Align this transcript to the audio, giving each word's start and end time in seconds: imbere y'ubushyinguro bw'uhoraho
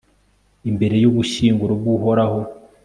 imbere 0.69 0.95
y'ubushyinguro 1.01 1.73
bw'uhoraho 1.81 2.41